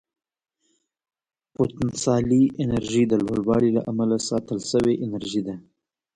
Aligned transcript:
پوتنسیالي 1.55 2.43
انرژي 2.63 3.03
د 3.07 3.13
لوړوالي 3.25 3.69
له 3.77 3.81
امله 3.91 4.15
ساتل 4.29 4.59
شوې 4.71 4.95
انرژي 5.05 5.41
ده. 5.47 5.55